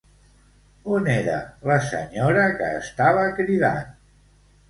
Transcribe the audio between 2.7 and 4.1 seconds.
estava cridant?